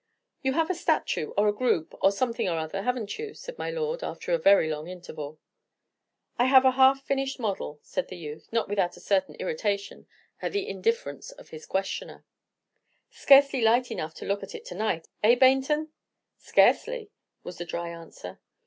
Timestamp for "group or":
1.53-2.11